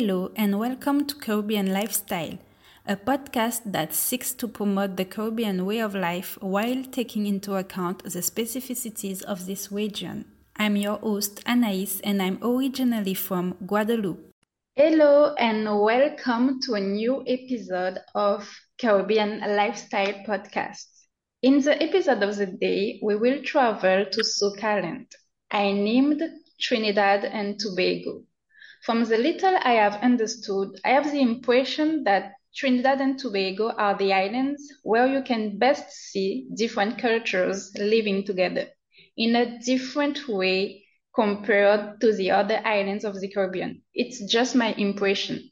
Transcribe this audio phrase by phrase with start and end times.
[0.00, 2.38] Hello, and welcome to Caribbean Lifestyle,
[2.86, 8.04] a podcast that seeks to promote the Caribbean way of life while taking into account
[8.04, 10.24] the specificities of this region.
[10.54, 14.30] I'm your host, Anaïs, and I'm originally from Guadeloupe.
[14.76, 18.48] Hello, and welcome to a new episode of
[18.80, 20.86] Caribbean Lifestyle Podcast.
[21.42, 25.10] In the episode of the day, we will travel to Souk Island.
[25.50, 26.22] I named
[26.60, 28.22] Trinidad and Tobago.
[28.82, 33.96] From the little I have understood, I have the impression that Trinidad and Tobago are
[33.96, 38.68] the islands where you can best see different cultures living together
[39.16, 43.82] in a different way compared to the other islands of the Caribbean.
[43.94, 45.50] It's just my impression.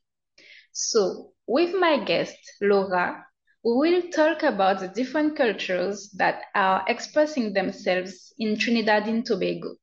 [0.72, 3.26] So, with my guest, Laura,
[3.64, 9.76] we will talk about the different cultures that are expressing themselves in Trinidad and Tobago.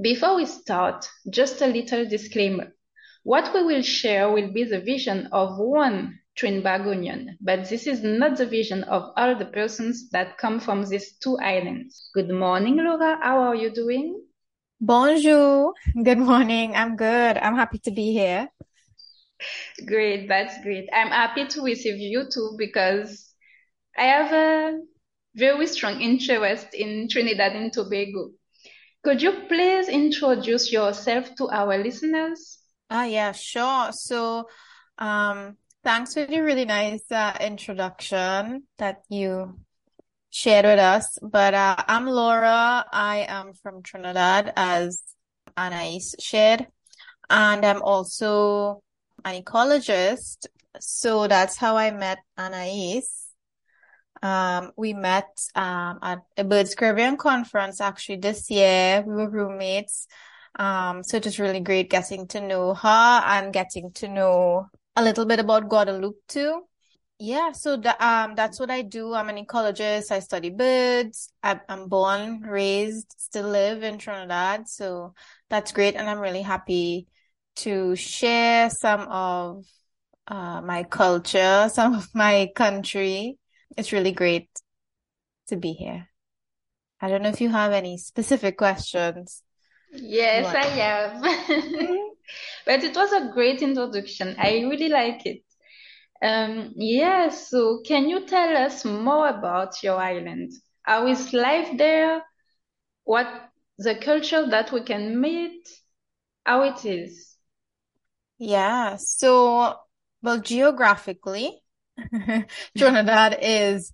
[0.00, 2.74] Before we start, just a little disclaimer.
[3.22, 8.36] What we will share will be the vision of one Trinbagonian, but this is not
[8.36, 12.10] the vision of all the persons that come from these two islands.
[12.12, 13.18] Good morning, Laura.
[13.22, 14.20] How are you doing?
[14.80, 15.72] Bonjour.
[16.02, 16.74] Good morning.
[16.74, 17.38] I'm good.
[17.38, 18.48] I'm happy to be here.
[19.86, 20.28] Great.
[20.28, 20.88] That's great.
[20.92, 23.32] I'm happy to receive you too because
[23.96, 24.80] I have a
[25.36, 28.32] very strong interest in Trinidad and Tobago.
[29.04, 32.58] Could you please introduce yourself to our listeners?
[32.88, 33.92] Ah, yeah, sure.
[33.92, 34.48] So,
[34.96, 39.60] um, thanks for the really nice uh, introduction that you
[40.30, 41.18] shared with us.
[41.20, 42.86] But uh, I'm Laura.
[42.90, 45.02] I am from Trinidad, as
[45.54, 46.66] Anais shared,
[47.28, 48.82] and I'm also
[49.22, 50.46] an ecologist.
[50.80, 53.02] So that's how I met Anais.
[54.24, 59.04] Um, we met um, at a Birds Caribbean conference actually this year.
[59.06, 60.08] We were roommates.
[60.58, 65.04] Um, so it was really great getting to know her and getting to know a
[65.04, 66.62] little bit about Guadeloupe too.
[67.18, 69.12] Yeah, so the, um, that's what I do.
[69.12, 70.10] I'm an ecologist.
[70.10, 71.30] I study birds.
[71.42, 74.68] I, I'm born, raised, still live in Trinidad.
[74.68, 75.12] So
[75.50, 75.96] that's great.
[75.96, 77.08] And I'm really happy
[77.56, 79.66] to share some of
[80.26, 83.36] uh, my culture, some of my country
[83.76, 84.48] it's really great
[85.48, 86.08] to be here.
[87.00, 89.42] I don't know if you have any specific questions.
[89.92, 90.56] Yes, what?
[90.56, 91.22] I have.
[92.66, 94.36] but it was a great introduction.
[94.38, 95.42] I really like it.
[96.22, 100.52] Um, yeah, so can you tell us more about your island?
[100.82, 102.22] How is life there?
[103.04, 103.26] What
[103.78, 105.68] the culture that we can meet?
[106.44, 107.36] How it is?
[108.38, 109.76] Yeah, so
[110.22, 111.60] well, geographically,
[112.76, 113.92] Trinidad is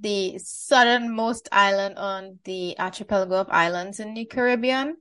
[0.00, 4.96] the southernmost island on the archipelago of islands in the Caribbean.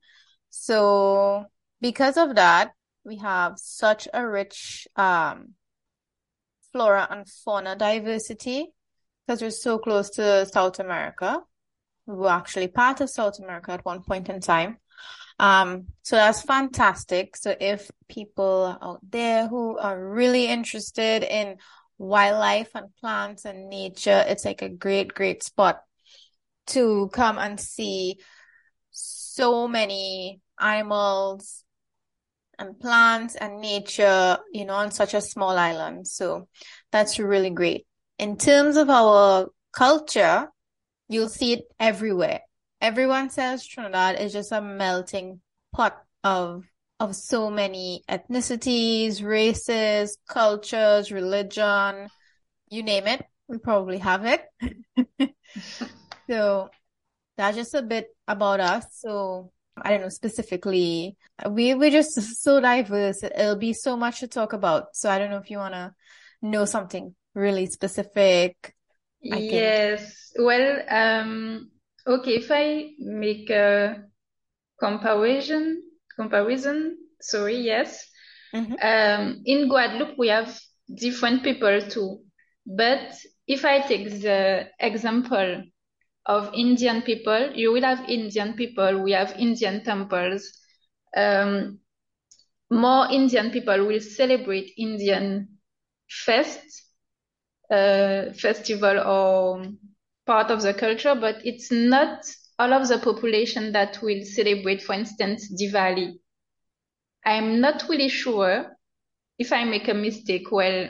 [0.50, 1.46] So
[1.82, 2.72] because of that,
[3.04, 5.54] we have such a rich um,
[6.72, 8.68] flora and fauna diversity
[9.26, 11.42] because we're so close to South America.
[12.06, 14.78] We were actually part of South America at one point in time.
[15.40, 17.36] Um, so that's fantastic.
[17.36, 21.58] So if people out there who are really interested in
[21.98, 25.82] wildlife and plants and nature, it's like a great, great spot
[26.68, 28.18] to come and see
[28.92, 31.64] so many animals
[32.60, 36.08] and plants and nature, you know, on such a small island.
[36.08, 36.48] So
[36.92, 37.86] that's really great.
[38.18, 40.50] In terms of our culture,
[41.08, 42.42] you'll see it everywhere.
[42.82, 45.42] Everyone says Trinidad is just a melting
[45.72, 46.66] pot of
[47.00, 52.08] of so many ethnicities, races, cultures, religion,
[52.70, 54.46] you name it, we probably have it.
[56.30, 56.70] so
[57.38, 58.86] that's just a bit about us.
[58.92, 61.18] So I don't know specifically.
[61.50, 63.24] We we're just so diverse.
[63.24, 64.96] It'll be so much to talk about.
[64.96, 65.94] So I don't know if you wanna
[66.42, 68.74] know something really specific.
[69.32, 70.32] I Yes.
[70.38, 71.72] Well, um,
[72.06, 72.36] okay.
[72.36, 74.04] If I make a
[74.80, 75.87] comparison
[76.18, 76.98] comparison.
[77.22, 78.10] Sorry, yes.
[78.54, 78.74] Mm-hmm.
[78.82, 80.60] Um, in Guadeloupe, we have
[80.94, 82.20] different people too.
[82.66, 83.16] But
[83.48, 85.64] if I take the example
[86.26, 90.52] of Indian people, you will have Indian people, we have Indian temples.
[91.16, 91.80] Um,
[92.70, 95.48] more Indian people will celebrate Indian
[96.10, 96.60] fest,
[97.72, 99.66] uh, festival or
[100.26, 102.26] part of the culture, but it's not
[102.60, 106.20] all of the population that will celebrate, for instance, Diwali.
[107.26, 108.76] I'm not really sure
[109.38, 110.52] if I make a mistake.
[110.52, 110.90] Well,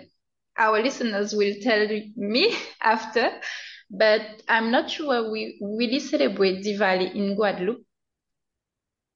[0.57, 3.41] our listeners will tell me after,
[3.89, 7.85] but I'm not sure we really celebrate Diwali in Guadeloupe.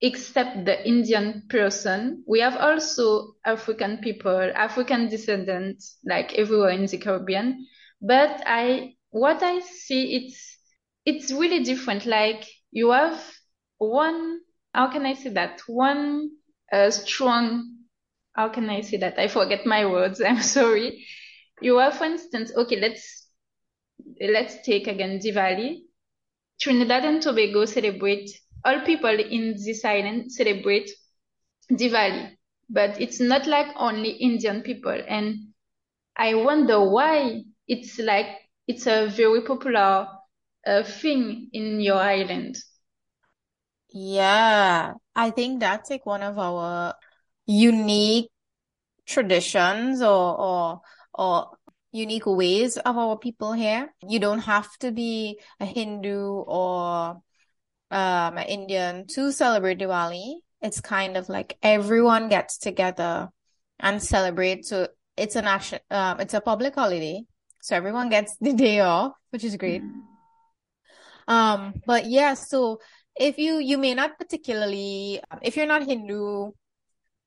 [0.02, 6.98] except the Indian person, we have also African people, African descendants, like everywhere in the
[6.98, 7.66] Caribbean.
[8.02, 10.51] But I, what I see, it's,
[11.06, 12.06] it's really different.
[12.06, 13.22] Like you have
[13.78, 14.40] one,
[14.74, 15.62] how can I say that?
[15.68, 16.32] One
[16.72, 17.78] uh, strong,
[18.34, 19.20] how can I say that?
[19.20, 20.22] I forget my words.
[20.26, 21.06] I'm sorry.
[21.62, 23.28] You have, for instance, okay, let's,
[24.22, 25.82] let's take again Diwali.
[26.60, 28.30] Trinidad and Tobago celebrate
[28.64, 30.90] all people in this island celebrate
[31.72, 32.38] Diwali,
[32.70, 35.00] but it's not like only Indian people.
[35.08, 35.36] And
[36.16, 38.28] I wonder why it's like
[38.68, 40.08] it's a very popular
[40.66, 42.58] uh, thing in your island.
[43.94, 46.96] Yeah, I think that's like one of our
[47.46, 48.30] unique
[49.06, 50.82] traditions or or
[51.14, 51.58] or
[51.92, 53.94] unique ways of our people here.
[54.08, 57.22] You don't have to be a Hindu or
[57.92, 60.36] um, Indian to celebrate Diwali.
[60.62, 63.30] It's kind of like everyone gets together
[63.80, 64.66] and celebrate.
[64.66, 64.88] So
[65.18, 67.24] it's a national, um, it's a public holiday.
[67.62, 69.82] So everyone gets the day off, which is great.
[69.82, 70.11] Mm.
[71.32, 72.82] Um, but yeah, so
[73.16, 76.52] if you, you may not particularly, if you're not Hindu,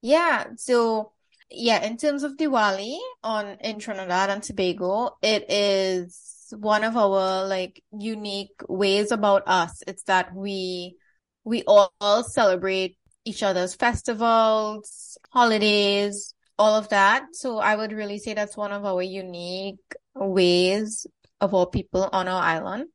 [0.03, 1.13] yeah, so
[1.51, 7.47] yeah, in terms of Diwali on in Trinidad and Tobago, it is one of our
[7.47, 9.83] like unique ways about us.
[9.87, 10.97] It's that we
[11.45, 11.91] we all,
[12.25, 17.25] celebrate each other's festivals, holidays, all of that.
[17.33, 19.81] So I would really say that's one of our unique
[20.15, 21.07] ways
[21.41, 22.87] of our people on our island.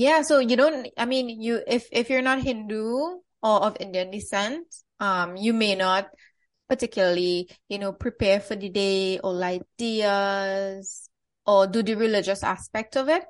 [0.00, 4.10] Yeah, so you don't I mean you if if you're not Hindu or of Indian
[4.10, 4.64] descent,
[4.98, 6.08] um you may not
[6.70, 11.10] particularly, you know, prepare for the day or light diyas
[11.44, 13.24] or do the religious aspect of it.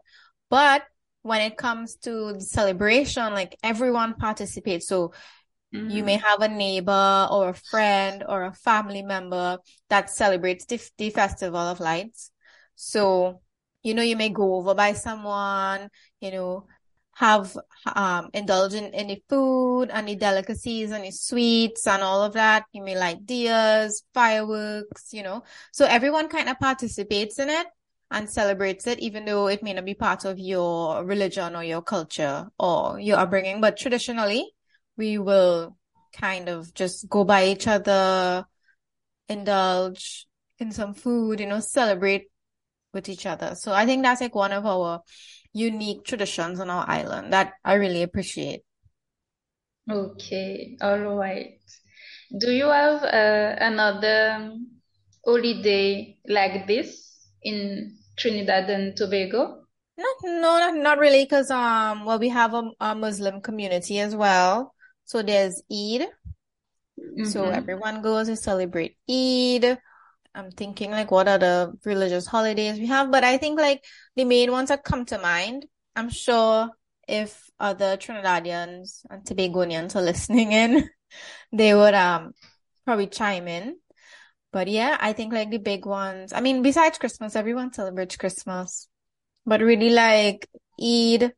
[0.49, 0.85] But
[1.23, 4.87] when it comes to the celebration, like everyone participates.
[4.87, 5.13] So
[5.75, 5.91] mm-hmm.
[5.91, 9.59] you may have a neighbor or a friend or a family member
[9.89, 12.31] that celebrates the, the festival of lights.
[12.77, 13.41] So,
[13.83, 15.89] you know, you may go over by someone,
[16.21, 16.67] you know,
[17.15, 17.55] have
[17.95, 22.65] um indulge in any food the delicacies the sweets and all of that.
[22.73, 25.43] You may light diyas, fireworks, you know.
[25.73, 27.67] So everyone kind of participates in it
[28.11, 31.83] and celebrates it, even though it may not be part of your religion or your
[31.83, 33.61] culture or your upbringing.
[33.61, 34.51] But traditionally,
[34.97, 35.77] we will
[36.13, 38.45] kind of just go by each other,
[39.29, 40.27] indulge
[40.59, 42.31] in some food, you know, celebrate
[42.93, 43.55] with each other.
[43.55, 45.03] So I think that's like one of our
[45.53, 48.63] unique traditions on our island that I really appreciate.
[49.91, 51.59] Okay, all right.
[52.39, 54.55] Do you have uh, another
[55.25, 59.65] holiday like this in Trinidad and Tobago?
[59.99, 64.15] No, no, not, not really, because um, well, we have a, a Muslim community as
[64.15, 64.75] well.
[65.05, 66.07] So there's Eid.
[66.99, 67.25] Mm-hmm.
[67.25, 69.79] So everyone goes to celebrate Eid.
[70.35, 73.83] I'm thinking like what are the religious holidays we have, but I think like
[74.21, 75.65] the main ones that come to mind.
[75.97, 76.69] I'm sure
[77.09, 80.89] if other Trinidadians and Tobagonians are listening in,
[81.53, 82.33] they would um
[82.85, 83.77] probably chime in.
[84.53, 86.33] But yeah, I think like the big ones.
[86.35, 88.89] I mean, besides Christmas, everyone celebrates Christmas,
[89.47, 90.47] but really like
[90.79, 91.33] Eid,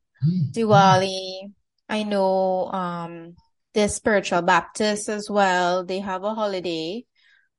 [0.51, 1.53] Diwali.
[1.89, 3.37] I know um
[3.75, 5.85] the spiritual Baptists as well.
[5.85, 7.05] They have a holiday,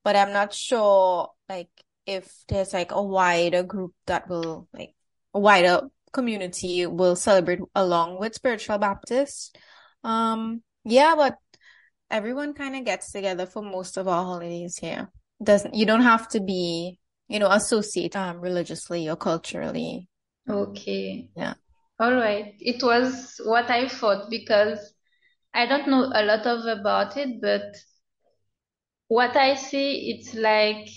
[0.03, 1.69] but I'm not sure like
[2.05, 4.95] if there's like a wider group that will like
[5.33, 9.51] wider community will celebrate along with spiritual Baptists.
[10.03, 11.37] Um, yeah, but
[12.09, 15.09] everyone kind of gets together for most of our holidays here.
[15.43, 20.07] Doesn't you don't have to be you know associate um religiously or culturally.
[20.49, 21.27] Okay.
[21.35, 21.55] yeah.
[21.99, 22.53] All right.
[22.59, 24.93] It was what i thought because
[25.53, 27.75] i don't know a lot of about it but
[29.07, 30.89] what i see it's like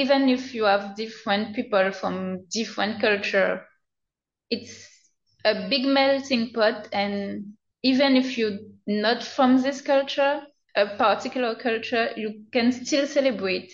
[0.00, 2.16] even if you have different people from
[2.52, 3.52] different culture
[4.50, 4.74] it's
[5.44, 7.44] a big melting pot and
[7.82, 10.42] even if you're not from this culture
[10.76, 13.72] a particular culture, you can still celebrate.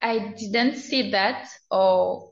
[0.00, 2.30] I didn't see that, or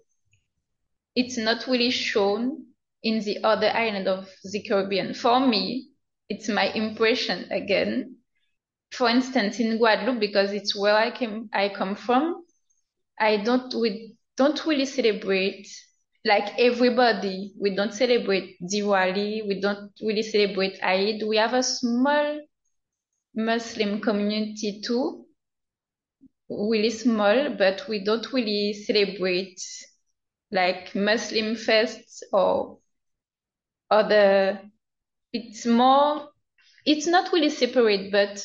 [1.14, 2.66] it's not really shown
[3.02, 5.14] in the other island of the Caribbean.
[5.14, 5.88] For me,
[6.28, 8.16] it's my impression again.
[8.92, 12.44] For instance, in Guadeloupe, because it's where I came, I come from,
[13.20, 15.68] I don't, we don't really celebrate
[16.24, 17.52] like everybody.
[17.60, 19.46] We don't celebrate Diwali.
[19.46, 21.22] We don't really celebrate Eid.
[21.26, 22.40] We have a small
[23.34, 25.26] Muslim community too,
[26.48, 29.60] really small, but we don't really celebrate
[30.50, 32.78] like Muslim fests or
[33.90, 34.60] other.
[35.32, 36.30] It's more
[36.84, 38.44] it's not really separate, but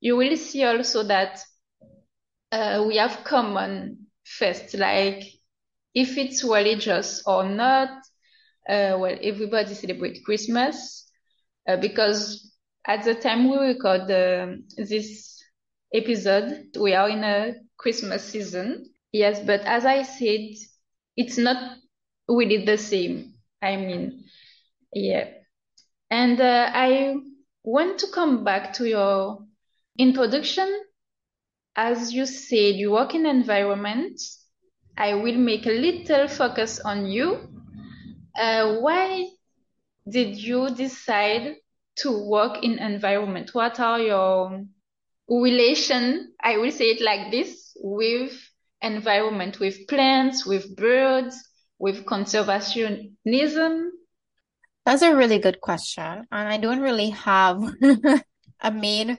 [0.00, 1.40] you will see also that
[2.52, 4.07] uh, we have common
[4.38, 5.24] fest, like
[5.94, 7.90] if it's religious or not.
[8.68, 11.10] Uh, well, everybody celebrate Christmas
[11.68, 12.52] uh, because
[12.86, 15.42] at the time we record uh, this
[15.94, 18.86] episode, we are in a Christmas season.
[19.12, 20.50] Yes, but as I said,
[21.16, 21.78] it's not
[22.28, 23.34] really the same.
[23.62, 24.24] I mean,
[24.92, 25.28] yeah.
[26.10, 27.16] And uh, I
[27.64, 29.38] want to come back to your
[29.98, 30.68] introduction.
[31.80, 34.20] As you said, you work in environment.
[34.96, 37.38] I will make a little focus on you.
[38.36, 39.28] Uh, why
[40.10, 41.54] did you decide
[41.98, 43.54] to work in environment?
[43.54, 44.64] What are your
[45.28, 48.32] relation, I will say it like this, with
[48.82, 51.40] environment, with plants, with birds,
[51.78, 53.90] with conservationism?
[54.84, 56.26] That's a really good question.
[56.32, 57.62] And I don't really have
[58.60, 59.18] a main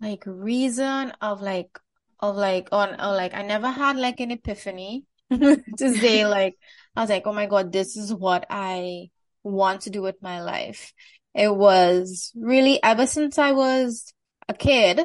[0.00, 1.78] like reason of like
[2.20, 6.56] of like on or like I never had like an epiphany to say like
[6.96, 9.10] I was like, oh my God, this is what I
[9.42, 10.92] want to do with my life.
[11.34, 14.12] It was really ever since I was
[14.48, 15.04] a kid,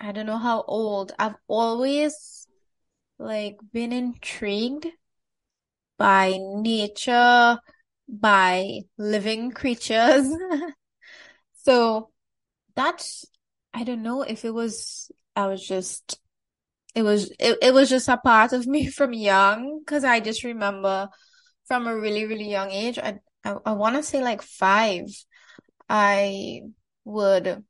[0.00, 2.46] I don't know how old, I've always
[3.18, 4.86] like been intrigued
[5.96, 7.58] by nature,
[8.08, 10.28] by living creatures.
[11.62, 12.10] so
[12.74, 13.24] that's,
[13.74, 16.20] I don't know if it was, I was just,
[16.94, 20.44] it was, it, it was just a part of me from young because I just
[20.44, 21.08] remember
[21.66, 25.06] from a really, really young age, I, I, I want to say like five,
[25.88, 26.62] I
[27.04, 27.64] would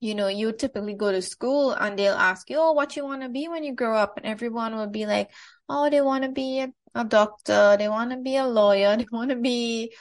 [0.00, 3.22] you know, you typically go to school and they'll ask you, oh, what you want
[3.22, 4.16] to be when you grow up?
[4.16, 5.30] And everyone will be like,
[5.68, 9.06] oh, they want to be a, a doctor, they want to be a lawyer, they
[9.10, 9.92] want to be,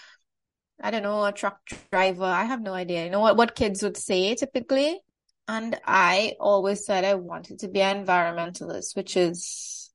[0.81, 1.59] I don't know, a truck
[1.91, 2.25] driver.
[2.25, 3.05] I have no idea.
[3.05, 4.99] You know what, what kids would say typically?
[5.47, 9.91] And I always said I wanted to be an environmentalist, which is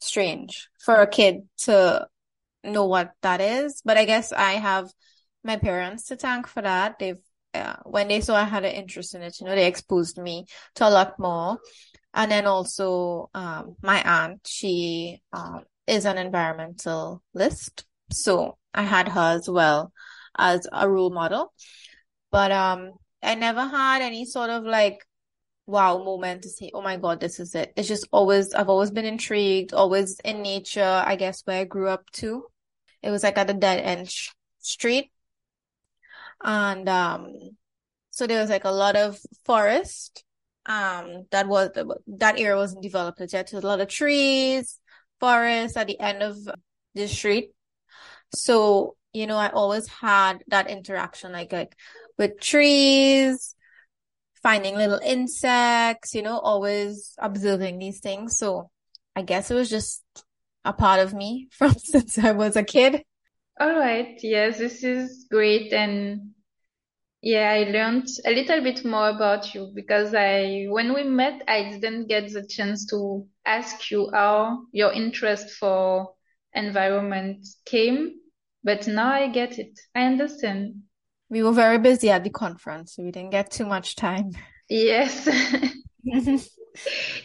[0.00, 2.06] strange for a kid to
[2.64, 3.82] know what that is.
[3.84, 4.90] But I guess I have
[5.44, 6.98] my parents to thank for that.
[6.98, 7.18] They've
[7.54, 10.46] uh, when they saw I had an interest in it, you know, they exposed me
[10.76, 11.58] to a lot more.
[12.14, 17.84] And then also, um, my aunt, she, um, is an environmentalist.
[18.10, 19.92] So I had her as well
[20.36, 21.52] as a role model.
[22.30, 24.98] But, um, I never had any sort of like,
[25.66, 27.72] wow moment to say, oh my God, this is it.
[27.76, 31.88] It's just always, I've always been intrigued, always in nature, I guess, where I grew
[31.88, 32.46] up too.
[33.02, 35.10] It was like at a dead end sh- street
[36.42, 37.32] and um
[38.10, 40.24] so there was like a lot of forest
[40.66, 41.70] um that was
[42.06, 44.78] that area wasn't developed yet so a lot of trees
[45.20, 46.36] forest at the end of
[46.94, 47.50] the street
[48.34, 51.76] so you know i always had that interaction like like
[52.18, 53.54] with trees
[54.42, 58.70] finding little insects you know always observing these things so
[59.16, 60.02] i guess it was just
[60.64, 63.02] a part of me from since i was a kid
[63.60, 64.18] all right.
[64.22, 65.72] Yes, this is great.
[65.72, 66.32] And
[67.20, 71.70] yeah, I learned a little bit more about you because I, when we met, I
[71.70, 76.14] didn't get the chance to ask you how your interest for
[76.54, 78.14] environment came,
[78.64, 79.78] but now I get it.
[79.94, 80.82] I understand.
[81.28, 84.32] We were very busy at the conference, so we didn't get too much time.
[84.68, 85.28] Yes.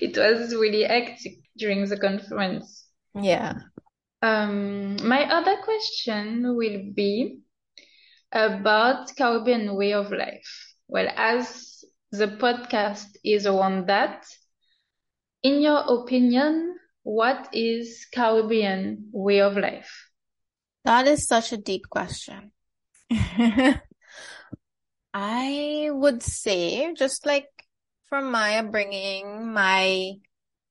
[0.02, 2.86] It was really hectic during the conference.
[3.16, 3.54] Yeah.
[4.22, 7.40] Um, my other question will be
[8.32, 10.74] about Caribbean way of life.
[10.88, 14.26] Well, as the podcast is around that,
[15.44, 20.07] in your opinion, what is Caribbean way of life?
[20.88, 22.54] That is such a deep question.
[25.14, 27.50] I would say, just like
[28.08, 30.14] from my upbringing, my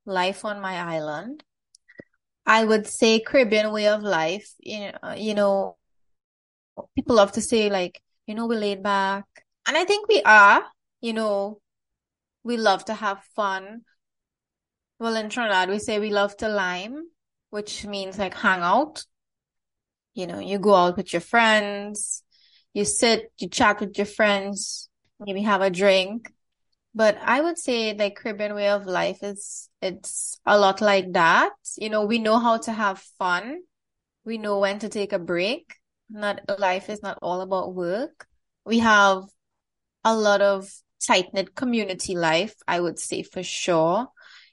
[0.07, 1.45] life on my island,
[2.47, 4.55] I would say Caribbean way of life.
[4.59, 5.77] You know, uh, you know,
[6.95, 9.27] people love to say like, you know, we're laid back,
[9.69, 10.65] and I think we are.
[11.03, 11.61] You know,
[12.43, 13.83] we love to have fun.
[14.99, 17.05] Well, in Trinidad, we say we love to lime,
[17.51, 19.05] which means like hang out.
[20.17, 22.23] You know, you go out with your friends,
[22.73, 24.89] you sit, you chat with your friends,
[25.21, 26.33] maybe have a drink.
[26.95, 31.53] But I would say like Caribbean way of life is it's a lot like that.
[31.77, 33.59] You know, we know how to have fun.
[34.25, 35.75] We know when to take a break.
[36.09, 38.27] Not life is not all about work.
[38.65, 39.25] We have
[40.03, 40.71] a lot of
[41.07, 44.09] tight knit community life, I would say for sure.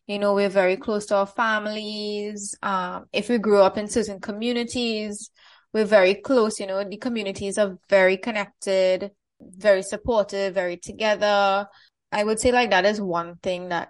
[0.07, 2.53] You know, we're very close to our families.
[2.61, 5.31] Um, if we grew up in certain communities,
[5.73, 6.59] we're very close.
[6.59, 9.11] You know, the communities are very connected
[9.51, 11.67] very supportive, very together.
[12.11, 13.89] I would say like that is one thing that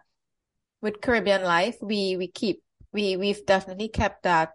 [0.81, 2.61] with Caribbean life, we, we keep,
[2.91, 4.53] we, we've definitely kept that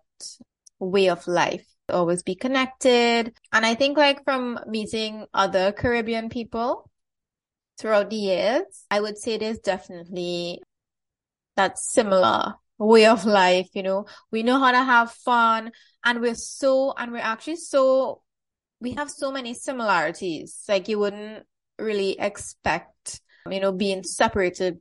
[0.78, 1.66] way of life.
[1.88, 3.32] Always be connected.
[3.52, 6.90] And I think like from meeting other Caribbean people
[7.78, 10.61] throughout the years, I would say there's definitely
[11.56, 14.06] that similar way of life, you know.
[14.30, 15.73] We know how to have fun
[16.05, 18.23] and we're so and we're actually so
[18.81, 20.62] we have so many similarities.
[20.69, 21.45] Like you wouldn't
[21.78, 24.78] really expect, um, you know, being separated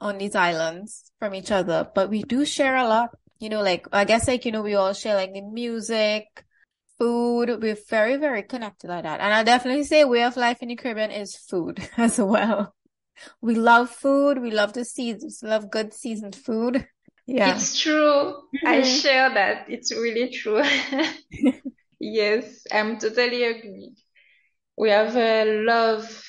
[0.00, 3.10] on these islands from each other, but we do share a lot.
[3.40, 6.44] You know, like I guess like, you know, we all share like the music,
[6.98, 7.60] food.
[7.60, 9.20] We're very, very connected like that.
[9.20, 12.74] And I definitely say way of life in the Caribbean is food as well.
[13.40, 14.40] We love food.
[14.40, 16.86] We love to season, love good seasoned food.
[17.26, 17.54] Yeah.
[17.54, 18.36] It's true.
[18.64, 19.68] I share that.
[19.68, 20.62] It's really true.
[22.00, 23.94] Yes, I'm totally agree.
[24.76, 26.24] We have a love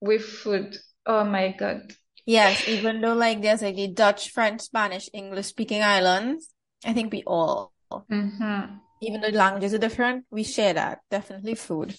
[0.00, 0.76] with food.
[1.06, 1.92] Oh my God.
[2.26, 6.52] Yes, even though like there's like the Dutch, French, Spanish, English speaking islands,
[6.84, 7.72] I think we all,
[8.10, 8.78] Mm-hmm.
[9.00, 11.00] even though the languages are different, we share that.
[11.10, 11.96] Definitely food.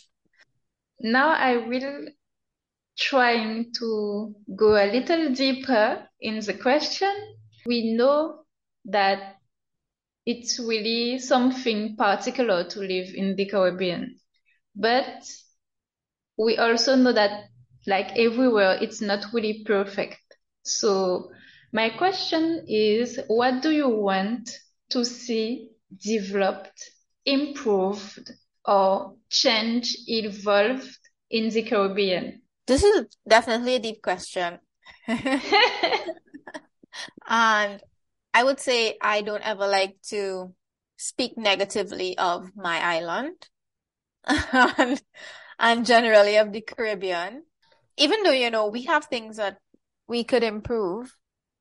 [1.02, 2.08] Now I will
[2.98, 7.14] trying to go a little deeper in the question.
[7.66, 8.46] We know
[8.86, 9.39] that
[10.30, 14.20] it's really something particular to live in the Caribbean,
[14.76, 15.26] but
[16.38, 17.46] we also know that
[17.88, 20.20] like everywhere, it's not really perfect.
[20.62, 21.32] So
[21.74, 24.52] my question is, what do you want
[24.92, 26.80] to see developed,
[27.26, 28.32] improved,
[28.64, 30.96] or change, evolved
[31.32, 32.44] in the Caribbean?
[32.68, 34.60] This is definitely a deep question.
[37.28, 37.82] And
[38.40, 40.54] I would say I don't ever like to
[40.96, 43.36] speak negatively of my island
[44.26, 45.02] and,
[45.60, 47.44] and generally of the Caribbean.
[47.98, 49.58] Even though, you know, we have things that
[50.08, 51.14] we could improve,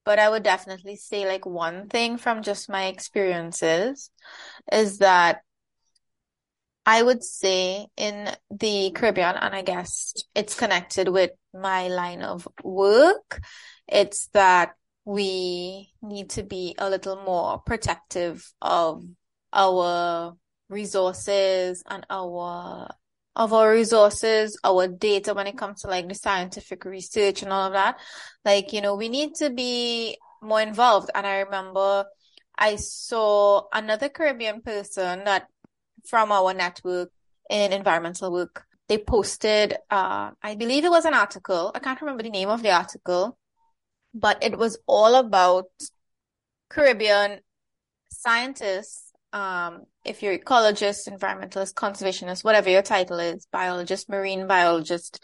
[0.05, 4.13] but I would definitely say like one thing from just my experiences
[4.71, 5.41] is that
[6.87, 12.47] I would say in the Caribbean, and I guess it's connected with my line of
[12.63, 13.41] work,
[13.89, 14.75] it's that
[15.09, 19.03] we need to be a little more protective of
[19.55, 20.35] our
[20.69, 22.91] resources and our
[23.35, 27.69] of our resources, our data when it comes to like the scientific research and all
[27.69, 27.99] of that.
[28.45, 31.11] Like, you know, we need to be more involved.
[31.15, 32.05] And I remember
[32.59, 35.47] I saw another Caribbean person that
[36.05, 37.11] from our network
[37.49, 38.67] in environmental work.
[38.89, 41.73] They posted, uh, I believe it was an article.
[41.75, 43.39] I can't remember the name of the article,
[44.15, 45.67] but it was all about
[46.71, 47.41] Caribbean
[48.11, 49.13] scientists.
[49.33, 55.23] Um, if you're ecologist, environmentalist, conservationist, whatever your title is, biologist, marine biologist,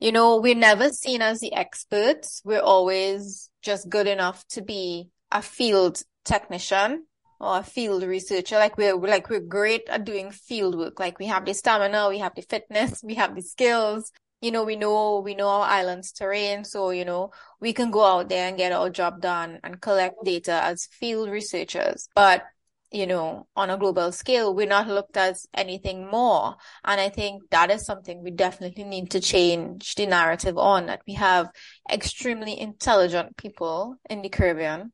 [0.00, 2.42] you know, we're never seen as the experts.
[2.44, 7.06] We're always just good enough to be a field technician
[7.40, 8.56] or a field researcher.
[8.56, 10.98] Like we're like we're great at doing field work.
[10.98, 14.12] Like we have the stamina, we have the fitness, we have the skills.
[14.44, 17.30] You know, we know we know our island's terrain, so you know
[17.60, 21.30] we can go out there and get our job done and collect data as field
[21.30, 22.10] researchers.
[22.14, 22.44] But
[22.92, 26.56] you know, on a global scale, we're not looked as anything more.
[26.84, 31.00] And I think that is something we definitely need to change the narrative on that
[31.06, 31.48] we have
[31.90, 34.92] extremely intelligent people in the Caribbean.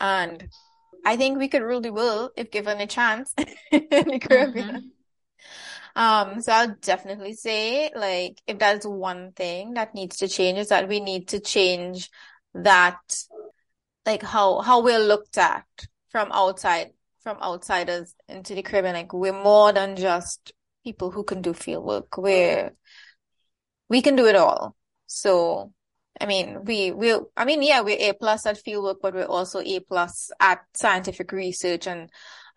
[0.00, 0.48] And
[1.04, 3.34] I think we could rule the world if given a chance
[3.70, 4.68] in the Caribbean.
[4.68, 4.99] Mm-hmm.
[5.96, 10.68] Um, so I'll definitely say, like, if that's one thing that needs to change, is
[10.68, 12.10] that we need to change
[12.54, 12.98] that,
[14.06, 15.66] like, how how we're looked at
[16.08, 18.94] from outside, from outsiders into the Caribbean.
[18.94, 20.52] Like, we're more than just
[20.84, 22.16] people who can do field work.
[22.16, 22.72] We're
[23.88, 24.76] we can do it all.
[25.06, 25.72] So
[26.20, 29.24] I mean, we will, I mean, yeah, we're A plus at field work, but we're
[29.24, 32.10] also A plus at scientific research and,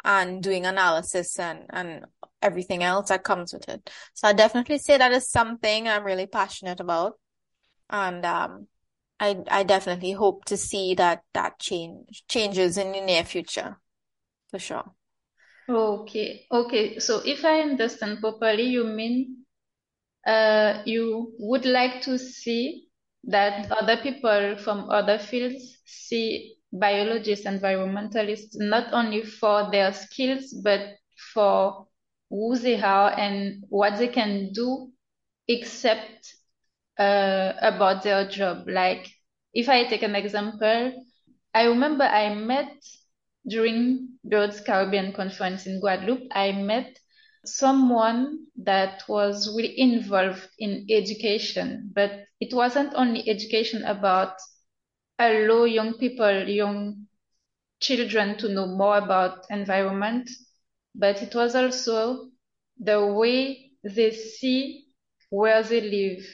[0.04, 2.06] and doing analysis and, and
[2.42, 3.90] everything else that comes with it.
[4.14, 7.14] So I definitely say that is something I'm really passionate about.
[7.90, 8.68] And, um,
[9.20, 13.78] I, I definitely hope to see that, that change, changes in the near future.
[14.50, 14.92] For sure.
[15.70, 17.00] Okay, okay.
[17.00, 19.46] So if I understand properly, you mean
[20.28, 22.88] uh, you would like to see
[23.24, 30.98] that other people from other fields see biologists, environmentalists, not only for their skills, but
[31.34, 31.88] for
[32.30, 34.92] who they are and what they can do,
[35.48, 36.36] except
[37.00, 38.68] uh, about their job.
[38.68, 39.08] Like,
[39.54, 41.06] if I take an example,
[41.54, 42.74] I remember I met
[43.48, 46.98] during Birds Caribbean conference in Guadeloupe, I met
[47.46, 54.34] someone that was really involved in education, but it wasn't only education about
[55.32, 57.08] allow young people, young
[57.80, 60.30] children to know more about environment,
[60.96, 62.30] but it was also
[62.80, 64.86] the way they see
[65.30, 66.26] where they live.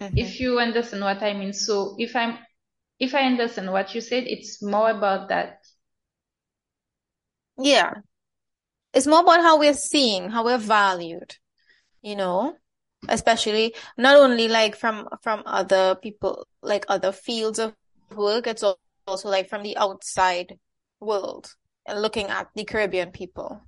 [0.00, 0.18] Mm-hmm.
[0.18, 1.52] If you understand what I mean.
[1.52, 2.38] So if I'm
[2.98, 5.58] if I understand what you said, it's more about that.
[7.58, 7.94] Yeah.
[8.94, 11.36] It's more about how we're seeing, how we're valued,
[12.02, 12.56] you know,
[13.08, 17.74] especially not only like from from other people, like other fields of
[18.14, 18.64] work, it's
[19.06, 20.58] also like from the outside
[21.00, 21.54] world
[21.86, 23.60] and looking at the Caribbean people.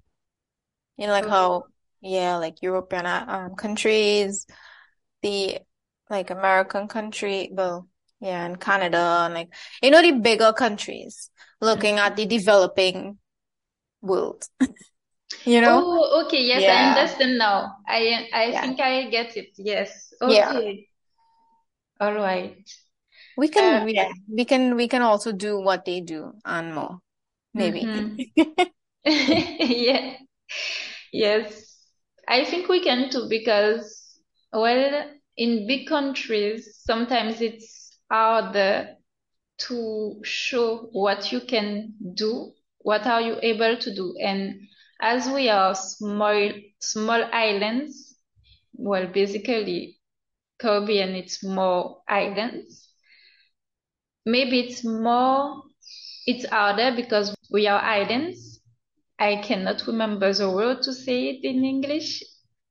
[0.96, 1.64] You know, like how,
[2.00, 4.46] yeah, like European um countries,
[5.22, 5.58] the
[6.10, 7.88] like American country, well,
[8.20, 13.18] yeah, and Canada, and like you know the bigger countries looking at the developing
[14.02, 14.46] world.
[15.44, 15.86] You know?
[15.86, 16.42] Oh, okay.
[16.44, 17.76] Yes, I understand now.
[17.88, 18.60] I I Yeah.
[18.60, 19.50] think I get it.
[19.56, 20.12] Yes.
[20.24, 20.60] Yeah.
[20.60, 20.88] Okay.
[22.00, 22.68] All right.
[23.36, 27.00] We can, Uh, yeah, we can, we can also do what they do and more,
[27.54, 27.90] maybe.
[27.92, 28.26] mhm.
[29.04, 30.16] Yeah.
[31.12, 31.76] Yes.
[32.28, 34.18] I think we can too because,
[34.52, 38.96] well, in big countries, sometimes it's harder
[39.58, 44.16] to show what you can do, what are you able to do.
[44.22, 44.60] And
[45.00, 48.16] as we are small, small islands,
[48.74, 50.00] well, basically,
[50.60, 52.88] Caribbean, it's more islands.
[54.26, 55.62] Maybe it's more,
[56.26, 58.60] it's harder because we are islands.
[59.18, 62.22] I cannot remember the word to say it in English.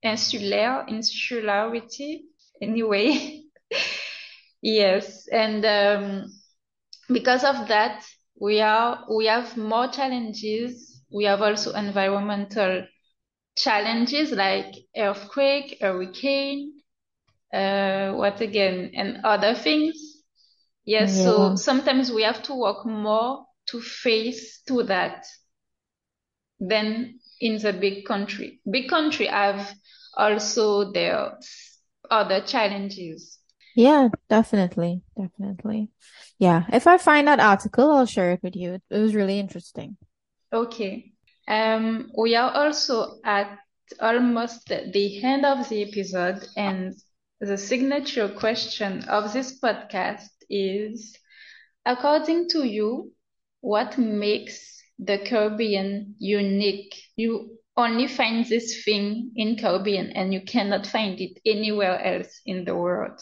[0.03, 2.25] Insular, insularity.
[2.61, 3.43] Anyway,
[4.61, 5.27] yes.
[5.27, 6.31] And um,
[7.09, 8.05] because of that,
[8.39, 10.92] we are we have more challenges.
[11.13, 12.87] We have also environmental
[13.57, 16.81] challenges like earthquake, hurricane,
[17.53, 19.95] uh, what again, and other things.
[20.85, 25.25] Yes, so sometimes we have to work more to face to that
[26.59, 28.59] than in the big country.
[28.69, 29.73] Big country have
[30.17, 31.37] also their
[32.09, 33.39] other challenges.
[33.75, 35.89] Yeah, definitely, definitely.
[36.39, 38.79] Yeah, if I find that article, I'll share it with you.
[38.89, 39.97] It was really interesting.
[40.53, 41.11] Okay.
[41.47, 43.57] Um, we are also at
[43.99, 46.93] almost the end of the episode, and
[47.41, 51.17] the signature question of this podcast is,
[51.85, 53.11] according to you,
[53.61, 56.95] what makes the Caribbean unique?
[57.15, 62.65] You only find this thing in Caribbean and you cannot find it anywhere else in
[62.65, 63.19] the world.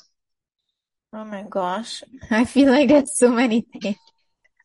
[1.13, 2.03] Oh my gosh.
[2.31, 3.97] I feel like there's so many things.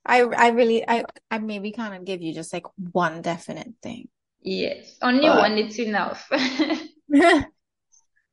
[0.07, 4.09] I I really I I maybe can't give you just like one definite thing.
[4.41, 6.27] Yes, only But one, it's enough.
[6.31, 6.39] but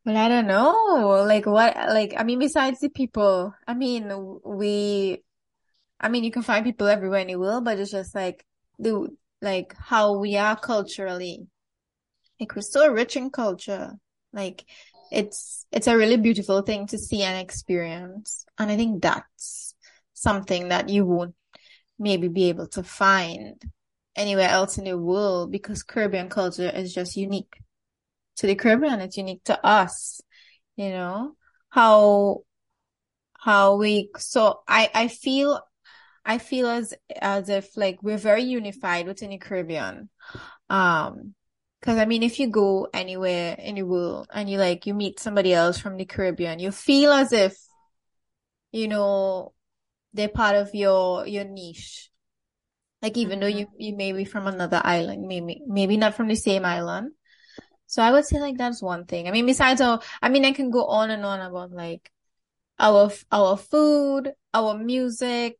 [0.05, 1.23] I don't know.
[1.27, 5.23] Like what like I mean besides the people, I mean we
[5.99, 8.45] I mean you can find people everywhere in the world, but it's just like
[8.77, 9.07] the
[9.41, 11.47] like how we are culturally.
[12.39, 13.93] Like we're so rich in culture.
[14.31, 14.65] Like
[15.11, 18.45] it's it's a really beautiful thing to see and experience.
[18.59, 19.73] And I think that's
[20.13, 21.35] something that you won't
[21.99, 23.61] maybe be able to find
[24.15, 27.55] anywhere else in the world because Caribbean culture is just unique
[28.37, 29.01] to the Caribbean.
[29.01, 30.21] It's unique to us,
[30.75, 31.33] you know,
[31.69, 32.41] how,
[33.39, 35.61] how we, so I, I feel,
[36.25, 40.09] I feel as, as if like we're very unified within the Caribbean.
[40.69, 41.35] Um,
[41.81, 45.19] cause I mean, if you go anywhere in the world and you like, you meet
[45.19, 47.57] somebody else from the Caribbean, you feel as if,
[48.71, 49.53] you know,
[50.13, 52.09] they're part of your, your niche.
[53.01, 53.59] Like even though Mhm.
[53.59, 57.11] you, you may be from another island, maybe, maybe not from the same island.
[57.87, 59.27] So I would say like that's one thing.
[59.27, 62.11] I mean, besides our, I mean, I can go on and on about like
[62.79, 65.57] our, our food, our music,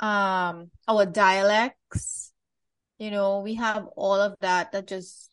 [0.00, 2.32] um, our dialects.
[2.98, 5.30] You know, we have all of that that just,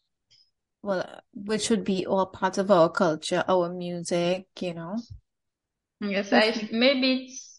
[0.81, 4.97] well, which should be all part of our culture, our music, you know.
[6.01, 7.52] Yes, I maybe it's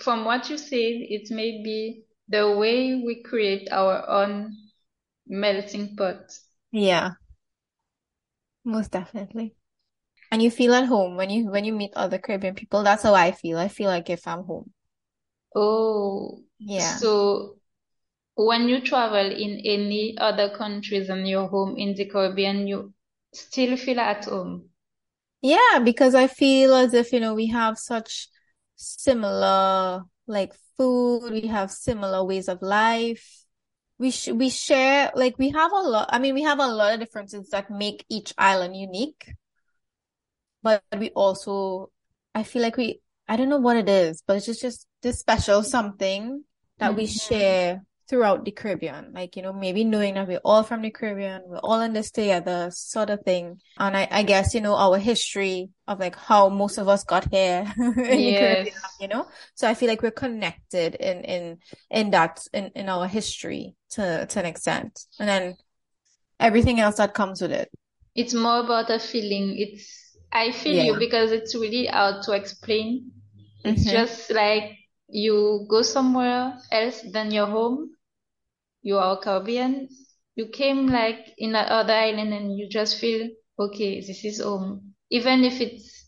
[0.00, 4.56] from what you said, it may be the way we create our own
[5.26, 6.32] melting pot.
[6.72, 7.14] Yeah,
[8.64, 9.54] most definitely.
[10.32, 12.82] And you feel at home when you when you meet other Caribbean people.
[12.84, 13.58] That's how I feel.
[13.58, 14.72] I feel like if I'm home.
[15.54, 17.00] Oh, Yeah.
[17.00, 17.60] so
[18.36, 22.94] when you travel in any other countries than your home in the Caribbean, you
[23.32, 24.70] still feel at home.
[25.42, 28.28] Yeah, because I feel as if, you know, we have such
[28.80, 33.44] similar like food, we have similar ways of life,
[33.98, 36.94] we sh- we share like we have a lot I mean we have a lot
[36.94, 39.34] of differences that make each island unique.
[40.62, 41.90] But we also
[42.34, 45.18] I feel like we I don't know what it is but it's just just this
[45.20, 46.44] special something
[46.78, 47.06] that we Mm-hmm.
[47.06, 51.42] share throughout the Caribbean like you know maybe knowing that we're all from the Caribbean
[51.46, 54.98] we're all in this together sort of thing and I I guess you know our
[54.98, 58.96] history of like how most of us got here in the Caribbean Yes.
[59.00, 61.58] you know so I feel like we're connected in in
[61.90, 65.56] in that in in our history to to an extent and then
[66.40, 67.70] everything else that comes with it
[68.16, 69.54] It's more about a feeling.
[69.56, 69.86] It's
[70.32, 70.84] I feel Yeah.
[70.90, 73.12] you because it's really hard to explain.
[73.64, 73.90] It's Mhm.
[73.90, 77.78] just like you go somewhere else than your home.
[78.82, 79.88] You are Caribbean.
[80.36, 84.94] You came like in another island and you just feel, okay, this is home.
[85.10, 86.06] Even if it's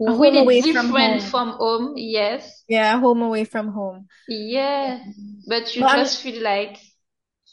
[0.00, 1.30] A really away from different home.
[1.30, 2.64] from home, yes.
[2.68, 4.98] yeah home away from home Yeah,
[5.46, 6.78] but you But I'm- just feel like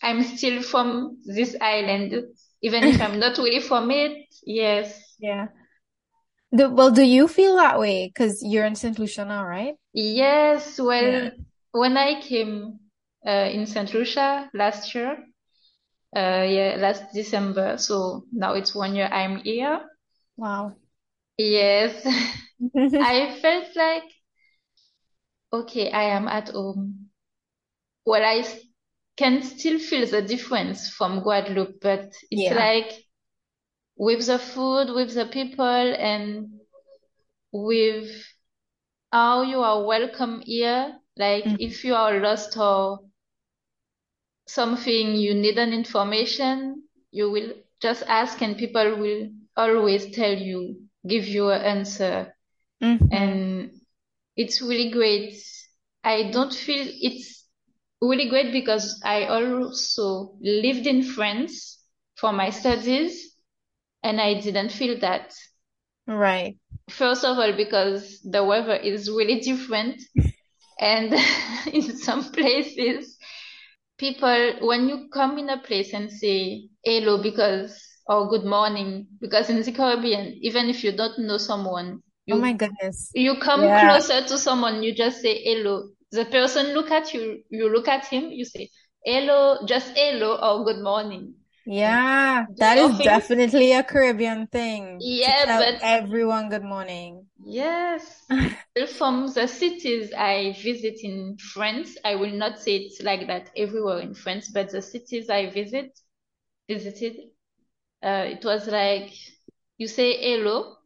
[0.01, 2.13] I'm still from this island,
[2.61, 4.13] even if I'm not really from it.
[4.45, 4.87] Yes.
[5.19, 5.47] yeah
[6.55, 8.97] do, well do you feel that way because you're in St.
[8.97, 11.29] Lucia now right Yes, well, Yeah.
[11.71, 12.79] when I came
[13.27, 13.93] uh, in St.
[13.93, 15.17] Lucia last year,
[16.15, 19.81] uh, yeah, last December, so now it's one year I'm here.
[20.37, 20.75] wow
[21.37, 22.05] Yes,
[22.99, 24.03] I felt like,
[25.51, 27.09] okay, I am at home.
[28.05, 28.43] Well, I
[29.17, 32.51] can still feel the difference from Guadeloupe, but it's Yeah.
[32.51, 32.91] like
[33.97, 36.61] with the food, with the people, and
[37.51, 38.09] with
[39.11, 40.99] how you are welcome here.
[41.17, 41.57] Like Mhm.
[41.59, 42.99] if you are lost or
[44.47, 50.77] something you need an information, you will just ask and people will always tell you,
[51.07, 52.35] give you an answer.
[52.81, 53.11] Mhm.
[53.11, 53.71] And
[54.35, 55.33] it's really great.
[56.03, 57.45] I don't feel it's
[58.01, 61.79] really great because I also lived in France
[62.15, 63.35] for my studies
[64.03, 65.33] and I didn't feel that.
[66.07, 66.57] right
[66.89, 70.01] First of all, because the weather is really different.
[70.79, 71.13] And
[71.73, 73.16] in some places,
[73.97, 79.49] people, when you come in a place and say hello because, or good morning, because
[79.49, 83.79] in the Caribbean, even if you don't know someone, oh my goodness you come Yeah.
[83.79, 85.89] closer to someone, you just say hello.
[86.11, 88.69] The person look at you, you look at him, you say
[89.03, 91.33] hello, just hello or good morning.
[91.67, 94.99] Yeah, that is definitely a Caribbean thing.
[94.99, 97.27] Yeah, but- everyone good morning.
[97.45, 98.23] Yes.
[98.97, 103.99] From the cities I visit in France, I will not say it's like that everywhere
[103.99, 105.99] in France, but the cities I visit
[106.69, 107.17] visited,
[108.03, 109.13] uh, it was like
[109.77, 110.77] you say hello,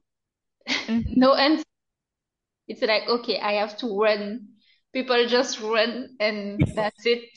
[0.88, 1.16] Mhm.
[1.18, 1.64] no answer.
[2.68, 4.48] It's like, okay, I have to run.
[4.94, 7.30] People just run and that's it.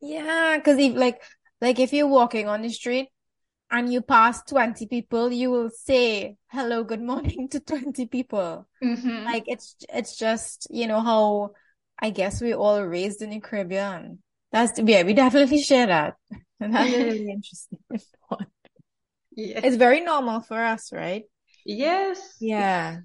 [0.00, 1.22] Yeah, because if like
[1.60, 3.08] like if you're walking on the street
[3.70, 8.66] and you pass 20 people, you will say hello, good morning to 20 people.
[8.82, 9.24] Mhm.
[9.32, 11.52] Like it's it's just, you know, how
[11.98, 14.22] I guess we all raised in the Caribbean.
[14.52, 16.16] That's yeah, we definitely share that.
[16.60, 17.78] And that's a really interesting
[18.28, 18.46] one.
[19.36, 19.64] Yes.
[19.64, 21.24] It's very normal for us, right?
[21.64, 22.36] Yes.
[22.40, 23.00] Yeah.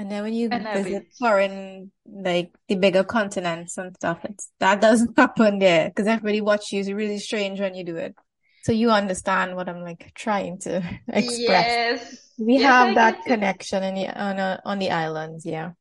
[0.00, 1.12] And then when you And visit bet.
[1.18, 6.72] foreign, like the bigger continents and stuff, it's that doesn't happen there because everybody watches
[6.72, 6.80] you.
[6.80, 8.14] It's really strange when you do it.
[8.62, 11.76] So you understand what I'm like trying to express.
[11.76, 12.16] Yes.
[12.38, 15.72] We Yes, have I that connection in the on uh, on the islands, yeah.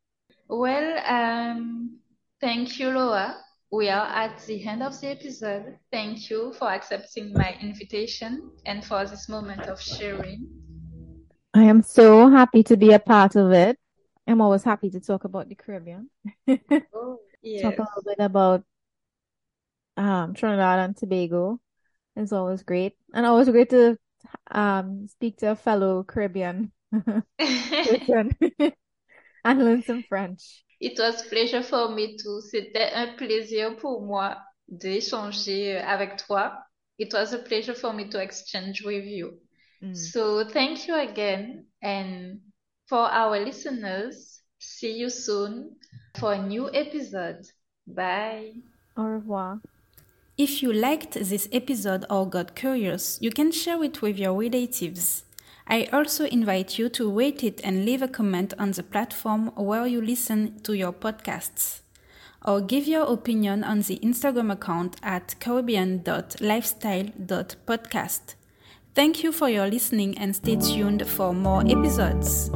[0.49, 1.99] Well, um,
[2.41, 3.37] thank you, Laura.
[3.71, 5.77] We are at the end of the episode.
[5.93, 10.45] Thank you for accepting my invitation and for this moment of sharing.
[11.53, 13.77] I am so happy to be a part of it.
[14.29, 16.09] I'm always happy to talk about the Caribbean.
[16.93, 17.19] Oh,
[17.61, 18.63] Talk a little bit about
[19.97, 21.59] um Trinidad and Tobago.
[22.15, 22.93] It's always great.
[23.13, 23.97] And always great to
[24.51, 27.23] um speak to a fellow Caribbean and
[29.45, 30.63] learn some French.
[30.79, 32.41] It was pleasure for me too.
[32.41, 34.37] C'était un plaisir pour moi
[34.69, 36.51] d'échanger avec toi.
[36.99, 39.39] It was a pleasure for me to exchange with you.
[39.83, 39.95] Mm.
[39.95, 41.65] So thank you again.
[41.81, 42.41] And
[42.89, 45.75] for our listeners, see you soon
[46.17, 47.45] for a new episode.
[47.85, 48.53] Bye.
[48.97, 49.59] Au revoir.
[50.37, 55.23] If you liked this episode or got curious, you can share it with your relatives.
[55.67, 59.85] I also invite you to rate it and leave a comment on the platform where
[59.85, 61.81] you listen to your podcasts.
[62.43, 68.33] Or give your opinion on the Instagram account at caribbean.lifestyle.podcast.
[68.95, 72.49] Thank you for your listening and stay tuned for more episodes.